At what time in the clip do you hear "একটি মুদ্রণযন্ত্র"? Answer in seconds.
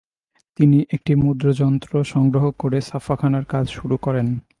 0.93-1.91